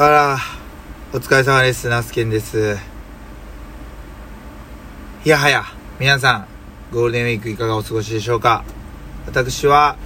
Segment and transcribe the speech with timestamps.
[0.00, 0.38] あら、
[1.12, 1.88] お疲れ様です。
[1.88, 2.78] ナスケンです。
[5.24, 5.64] いやはや、
[5.98, 6.46] 皆さん、
[6.94, 8.62] ゴールデンウィークいかがお過ごしでしょうか？
[9.26, 9.96] 私は、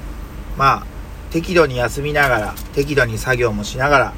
[0.57, 0.87] まあ、
[1.31, 4.13] 適度に休みながら、適度に作業もしながら、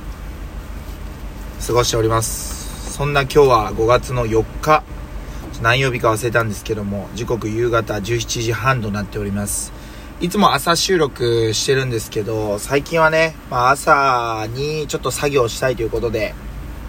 [1.67, 2.93] 過ごしております。
[2.93, 4.85] そんな今日は5月の4日、
[5.61, 9.73] 何曜日か忘れたんですけども、時刻夕方17時半となっております。
[10.21, 16.35] いつも朝収録してるんですけど、最近はね、まあ朝にちょっと作業したいということで、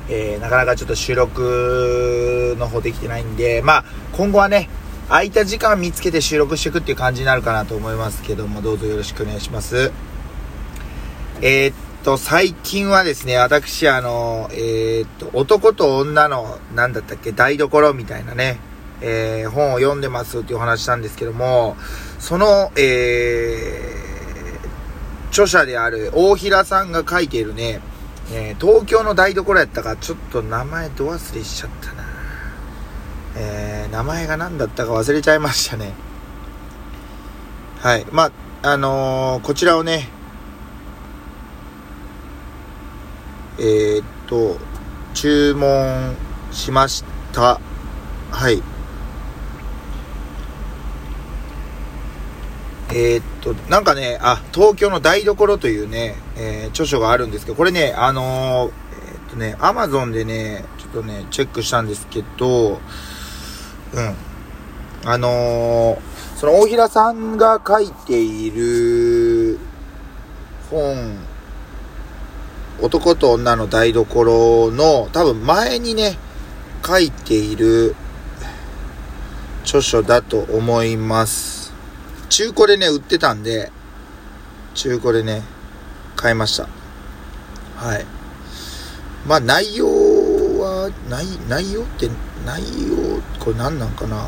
[0.09, 4.69] えー、なかなかちょっと収録の方できてないんで、まあ今後はね、
[5.09, 9.91] 空いた時間見つけて収録していくっていう感じになるかなと思いますけども、どうぞよろしくお願いします。
[11.41, 18.59] えー、っと、最近はですね、私、あの、えー、っと、男と女の、なんだったっけ、台所みたいなね、
[19.01, 21.75] えー、本を読んでますっていうお話したんですけども、
[22.19, 27.81] その、えー、著者である大平さんが書いているね、
[28.31, 32.03] えー東京の台所やったか、ちょっと名前ど忘れしちゃったな。
[33.37, 35.93] えー、名前が何だったか忘れちゃいましたね。
[37.81, 38.05] はい。
[38.11, 38.31] ま
[38.63, 40.09] あ、あのーこちらをね、
[43.59, 44.57] えー、っと、
[45.13, 46.15] 注文
[46.51, 47.59] しました。
[48.31, 48.63] はい。
[52.97, 58.71] えーっと、なんかね、あ、東京の台所というね、えー著書があるんですけど、これね、あのーえ
[59.27, 62.79] っとね、アマゾンでね、ちょっとね、チェックしたんですけど、
[63.93, 64.15] うん。
[65.07, 66.01] あの
[66.35, 69.59] その大平さんが書いている
[70.71, 71.17] 本、
[72.81, 76.17] 男と女の台所の、多分前にね、
[76.85, 77.93] 書いている
[79.63, 81.64] 著書だと思います。
[82.29, 83.71] 中古でね、売ってたんで、
[84.73, 85.43] 中古でね、
[86.15, 86.67] 買いました。
[87.75, 88.05] はい。
[89.27, 92.09] まあ内容は、内、内容って、
[92.45, 94.27] 内容、これ何なんかな？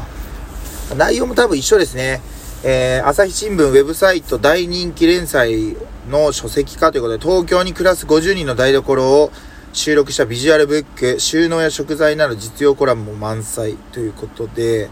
[0.95, 2.21] 内容も多分一緒ですね。
[2.63, 5.77] えー、朝日新聞ウェブサイト大人気連載
[6.09, 9.31] の書籍化ということで、東京に暮らす50人の台所を
[9.73, 14.89] 収録したビジュアルブック、収納や食材など実用コラムも満載ということで、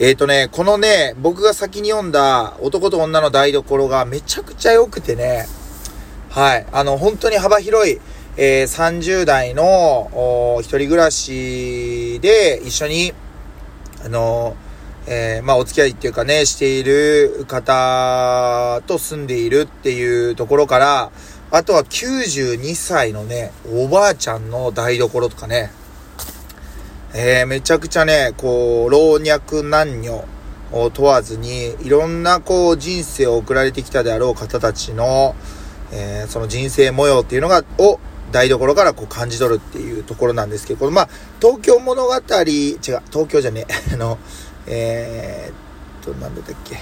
[0.00, 5.46] えーとね、このね、僕が先に読んだ男と女の台所がめちゃくちゃ良くてね、
[6.30, 8.00] はい、あの、本当に幅広い、
[8.36, 13.12] えー30代の一人暮らしで一緒に、
[14.04, 14.54] あの
[15.08, 21.10] えーまあ、お付き合いっていうかね、している方と住んでいるっていうところから、
[21.50, 25.72] あとは92歳のね、おばあちゃんの台所とかね、
[27.14, 30.24] えーめちゃくちゃね、こう、老若男女
[30.72, 35.34] を問わずに、いろんなこう、人生を送られてきたであろう方たちの、
[35.90, 37.98] えーその人生模様っていうのが、を、
[38.30, 41.08] 台所からこう感じ取るっていうところなんですけど、このまあ、
[41.40, 42.22] 東京物語、違う、
[42.78, 44.18] 東京じゃねえ、 あの、
[44.66, 46.78] えーっと、なんだったっけ。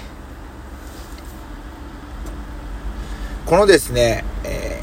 [3.46, 4.82] このですね、え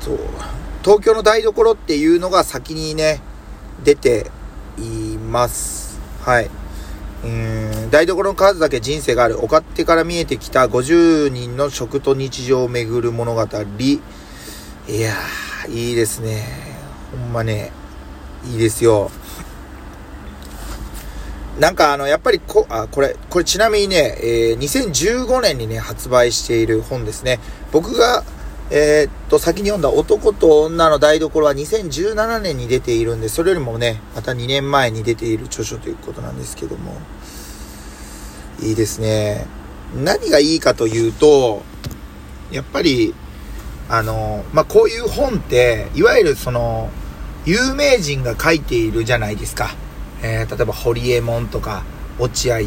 [0.00, 0.18] ーっと、
[0.82, 3.20] 東京の台所っていうのが先にね、
[3.84, 4.32] 出て
[4.78, 6.00] います。
[6.22, 6.50] はい。
[7.24, 9.38] うん、台所の数だけ人生がある。
[9.38, 13.42] お勝手から見えてきた50人の食と日常を巡る物語。
[13.42, 14.00] い
[15.00, 16.44] やー、いいですね。
[17.10, 17.72] ほんまね、
[18.46, 19.10] いいですよ。
[21.58, 27.38] なんかあの、やっぱりこ、あ、これ、これちなみにね、えー2015年にね、発売している本ですね。
[27.70, 28.24] 僕が、
[28.76, 36.96] えーっと、先に読んだ男と女の台所は2017年に出ているんで、それよりもね、また2年前に出ている著書ということなんですけども、
[38.60, 39.46] いいですね。
[39.94, 41.62] 何がいいかというと、
[42.50, 43.14] やっぱり、
[43.88, 46.90] あの、まあ、こういう本って、いわゆるその、
[47.46, 49.76] 有名人が書いているじゃないですか。
[50.20, 51.84] えー例えば、堀江門とか、
[52.18, 52.58] 落合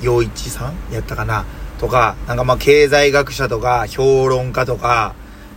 [0.00, 1.44] 陽一さんやったかな
[1.78, 5.14] とか、なんかま、経済学者とか、評論家とか、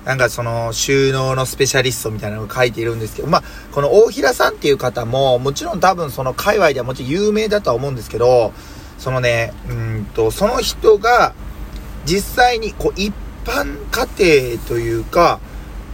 [0.07, 3.43] なんかその、収納のスペシャリストみたいなのが書いているんですけど、まあ、
[3.73, 8.53] この大平さんっていう方も、もちろん多分その界隈ではもちろん有名だとは思うんですけど、
[8.97, 11.33] そのね、うんと、その人が、
[12.05, 15.41] 実際に、こう、一般家庭というか、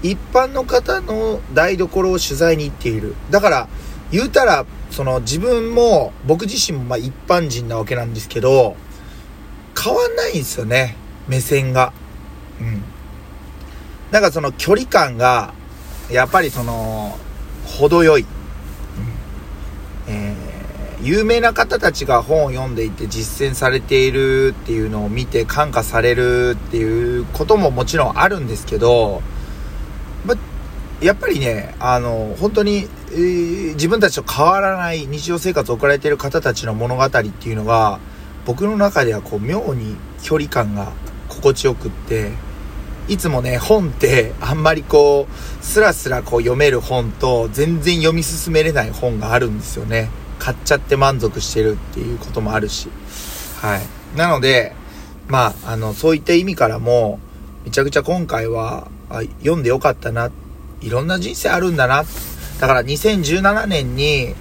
[0.04, 3.16] 一般の方の台所を取材に行っている。
[3.32, 3.68] だから、
[4.12, 8.76] 言うたら、その自分も、僕自身もまあ一般人なわけなんですけど、
[9.76, 10.98] 変わんないんですよね。
[11.28, 11.94] 目線が。
[12.62, 12.84] うん。
[14.14, 15.56] なんかその距離感が、
[16.12, 17.18] やっぱりその、
[17.66, 18.22] 程よい。
[18.22, 20.14] うん。
[20.14, 20.54] えー
[21.02, 29.22] 有名な方たちが本を読んでいて実践されているっていうのを見て感化されるっていうことももちろんあるんですけど、
[30.26, 30.36] ま、
[31.02, 37.20] やっぱりね、あの、本当に、えー、自分たちと変わらない日常生活を送られている方たちの物語って
[37.50, 38.00] いうのが、
[38.46, 40.94] 僕の中ではこう、妙に距離感が
[41.28, 42.32] 心地よくって、
[43.08, 50.10] いつもね、本ってあんまりこう、スラスラこう読める本と全然読み進めれない本があるんですよね。
[50.40, 52.90] 買っちゃって満足してるっていうこともあるし。
[53.62, 54.18] はい。
[54.18, 54.74] なので、
[55.28, 57.20] まあ、あの、そういった意味からも、
[57.66, 58.88] めちゃくちゃ今回は、
[59.40, 60.32] 読んでよかったな。
[60.82, 62.04] いろんな人生あるんだな。
[62.60, 64.36] だから2017年に、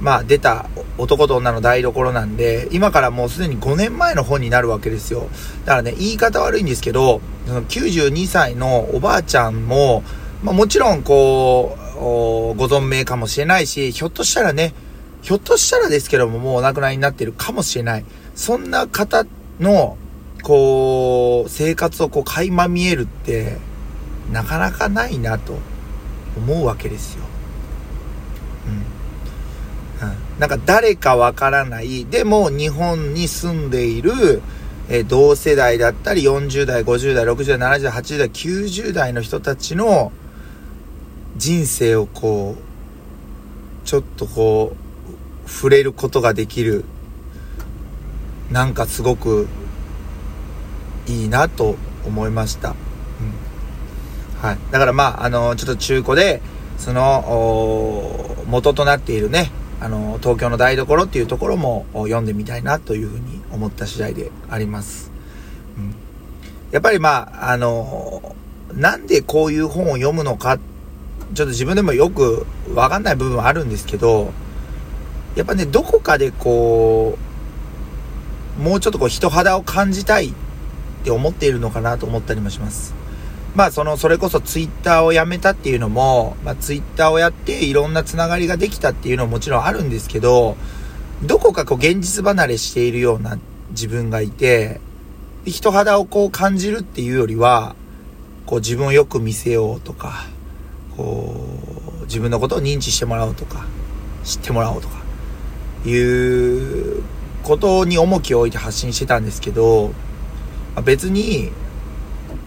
[0.00, 0.66] まあ出た
[0.98, 5.28] 男と女の台所なんで、今からもうすでに5年前の本になるわけですよ。
[5.64, 10.02] だからね、言い方悪いんですけど、92歳のおばあちゃんも、
[10.42, 11.98] まあもちろんこう、
[12.56, 14.74] ご存命かもしれないし、ひょっとしたらね、
[15.22, 18.04] ひょっとしたらですけども、もうお亡くなりになってるかもしれない。
[18.34, 19.24] そんな方
[19.60, 19.96] の、
[20.42, 23.56] こう、生活をこう垣間見えるって、
[24.32, 25.58] なかなかないなと
[26.36, 27.24] 思うわけですよ。
[30.02, 30.08] うん。
[30.08, 34.42] うん、なんか誰かわからない、でも日本に住んでいる、
[34.88, 40.12] えー、同世代だったり40代、50代、60代、70代、80代、90代の人たちの
[41.36, 44.74] 人生をこう、ちょっとこ
[45.46, 46.84] う、触れることができる
[48.50, 49.48] なんかすごく
[51.06, 51.76] いいなと
[52.06, 52.70] 思いました。
[52.70, 52.76] うん、
[54.40, 54.58] はい。
[54.70, 56.40] だからまあ、あの、ちょっと中古で、
[56.78, 59.50] その、元となっているね、
[59.80, 65.10] あの、東京の台所っていうところも読んでみたいなというふうに思った次第であります。
[65.76, 65.94] うん、
[66.70, 68.34] やっぱりまあ、あの、
[68.74, 74.32] なんでこういう本を読むのか、ちょっと自分でもよくわかんない部分はあるんですけど、
[75.36, 77.18] やっぱね、どこかでこ
[78.58, 80.32] う、もうちょっとこう人肌を感じたいっ
[81.04, 82.94] て思っているのかなと思ったりもします。
[83.54, 90.56] まあその、それこそツイッターをやめたっていうのも、まあツイッターをやっていろんなつながりができたっていうのももちろんあるんですけど、
[91.24, 93.38] どこかこう現実離れしているような
[93.70, 94.80] 自分がいて、
[95.46, 97.74] 人肌をこう感じるっていうよりは、
[98.46, 100.26] こう自分をよく見せようとか、
[100.96, 101.34] こ
[102.02, 103.64] う、自分のことを認知してもらおうとか、
[104.22, 105.02] 知ってもらおうとか、
[105.86, 107.02] いう
[107.42, 109.92] ことに重きを置いて発信してたんですけど、
[110.74, 111.50] ま、別に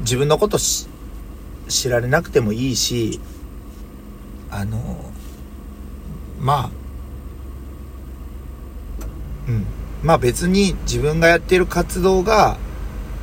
[0.02, 3.20] 自分のこと知られなくてもいいし、
[4.50, 5.12] あの、
[6.40, 6.77] まあ、
[9.48, 9.66] うん。
[10.04, 12.58] まあ別に自分がやっている活動が、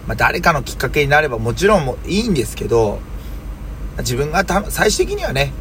[0.06, 2.98] まあ誰かのきっかけになればもちろんもいいんですけど、
[3.98, 5.52] 自分がた、最終的にはね、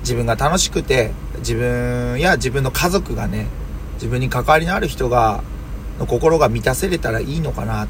[0.00, 3.46] 自分が楽しくて、自分や自分の家族がね、
[3.94, 5.42] 自分に関わりのある人が
[5.98, 7.86] の心が満たせれたらいいのかな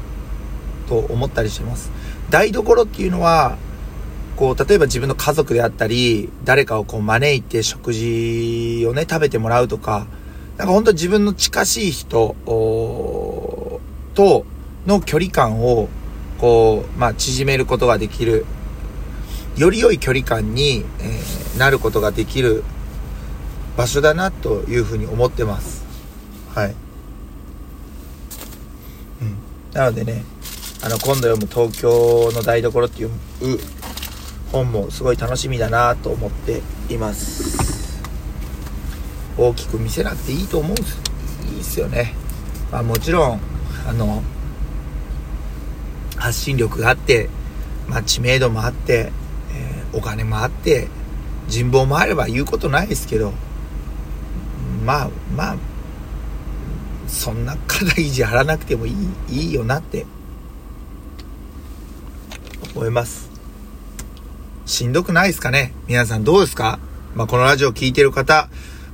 [0.87, 1.91] と思ったりします。
[2.29, 3.57] 台所っていうのは、
[4.35, 10.05] こう、例えば自分の家族であったり、誰かをこう招いて食事をね、食べてもらうとか、
[10.61, 13.81] なんか本当自分の近しい人と
[14.85, 15.89] の距離感を、
[16.37, 18.45] こう、まあ、縮めることができる、
[19.57, 22.63] より良い距離感に、えー、なることができる
[23.75, 25.83] 場所だなというふうに思ってます。
[26.53, 26.75] はい。
[29.21, 29.37] うん
[29.73, 30.23] なのでね、
[30.83, 33.09] あの、今度読む東京の台所っていう
[34.51, 36.61] 本もすごい楽しみだなと思って
[36.93, 37.70] います。
[39.37, 40.99] 大きく見せなくていいと思うんです。
[41.53, 42.13] いいっすよね。
[42.71, 43.39] まあもちろん、
[43.87, 44.23] あの、
[46.17, 47.29] 発信力があって、
[47.87, 49.11] まあ知名度もあって、
[49.53, 50.87] えー、お金もあって、
[51.47, 53.33] 人望もあれば言うことないですけど、
[54.85, 55.57] まあまあ、
[57.07, 58.95] そんな肩意地張らなくてもいい
[59.29, 60.05] いいよなって
[62.73, 63.29] 思います
[64.65, 65.73] しんどくないですかね？
[65.87, 66.79] 皆さんどうですか？
[67.15, 68.49] まあ、このラジオ聴いてる方、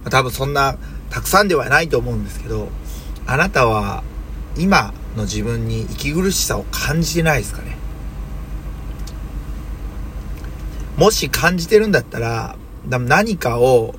[0.07, 0.77] ま、多分そんな
[1.09, 2.69] たくさんではないと思うんですけど
[3.25, 4.03] あなたは
[4.57, 7.75] 今の自分に息苦しさを感じてないですかね？
[10.95, 12.55] もし感じてるんだったら
[12.87, 13.93] 何かを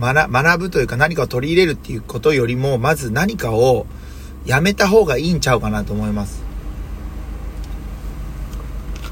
[0.00, 3.86] 学ぶというか何かを取り入れるっていうことよりも、まず何かを
[4.46, 6.42] やめた方がいいんちゃうかなと思います。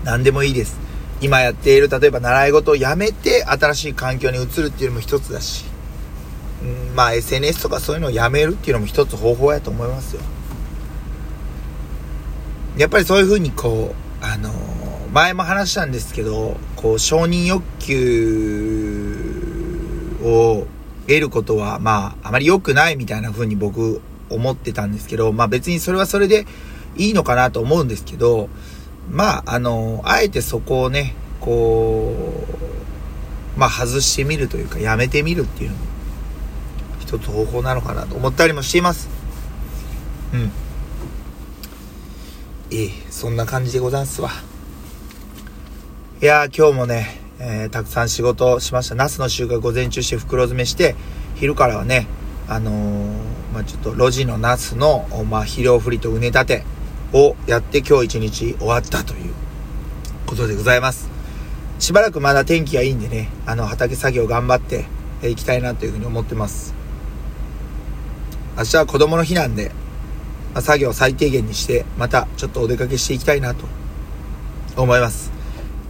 [0.03, 0.79] 何でもいいです。
[1.21, 5.65] 今やっている、例えば習い事をやめて新しい環境に移るっていうのも一つだし、
[6.63, 10.23] うん、まあ SNS とかそういうのをやめるっていうのも一つ方法やと思いますよ。
[12.77, 14.53] やっぱりそういうふうにこう、あのー、
[15.13, 19.17] 前も話したんですけど、こう承認欲求
[20.23, 20.67] を
[21.07, 26.47] 得ることは、まあ、あまり良くないみたいな風に僕思ってたんですけど、まあ別にそれはそれで
[26.97, 28.49] いいのかなと思うんですけど、
[29.11, 32.13] まあ、あの、あえてそこをね、こ
[33.57, 35.83] うまあ外してみるというかやめてみるっていうのも
[37.07, 39.09] 一つ方法なのかなと思ったりもしています
[40.35, 40.51] うん
[42.71, 44.31] ええそんな感じでござんすわ
[46.21, 50.97] いやー今日もね、えー、たくさん仕事しましたナスの収穫午前中して袋詰めして
[51.37, 52.07] 昼からはね
[52.49, 53.13] あのー、
[53.53, 56.65] まあ、ちょっと路地のナスの、まあ、肥料振りと畝立て
[57.13, 59.35] をやって今日一日終わったという
[60.27, 61.09] ことでございます。
[61.79, 64.87] しばらくまだ天気がいいんでね、あの畑作業頑張って
[65.23, 66.75] いきたいなというふうに思ってます。
[68.57, 69.71] 明日は子供の日なんで、
[70.55, 73.67] まあ、作業最低限にして、またちょっとお出かけしていきたいなと
[74.77, 75.31] 思います。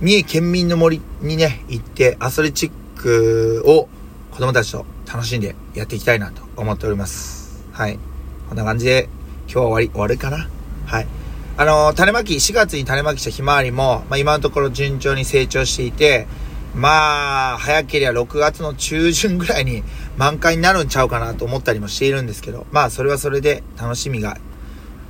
[0.00, 2.70] 三重県民の森にね、行ってアスレチッ
[3.00, 3.88] クを
[4.32, 7.64] 子供たちと楽しんでやっていきたいなと思っております。
[7.72, 7.98] はい。
[8.48, 9.08] こんな感じで
[9.44, 10.48] 今日は終わり、終わるかな？
[10.86, 11.06] はい。
[11.56, 16.26] あの、種まき、4月に種まきしたひまわりも、まあ、今のところ順調に成長していて、
[16.76, 19.82] まあ、早ければ6月の中旬ぐらいに
[20.18, 24.36] 満開になるんちゃうかなと思ったりもしているんですけど、まあ、それはそれで楽しみが、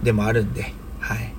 [0.02, 1.32] でもあるんで、はい。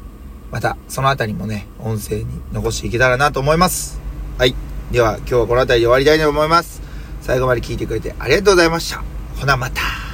[0.52, 4.00] また、そのあたりもね、音声に残していけたらなと思います。
[4.38, 4.54] はい。
[4.92, 6.82] では、今日はこの辺りで終わりたいと思います。
[7.22, 9.04] 最後まで聞いてくれてありがとうございました。
[9.38, 10.07] ほな、また。